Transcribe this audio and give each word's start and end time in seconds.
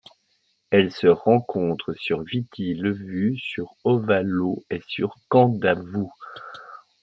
Elle 0.71 0.91
se 0.91 1.05
rencontre 1.05 1.93
sur 1.93 2.23
Viti 2.23 2.73
Levu, 2.73 3.37
sur 3.37 3.75
Ovalau 3.83 4.63
et 4.71 4.81
sur 4.87 5.13
Kandavu. 5.29 6.07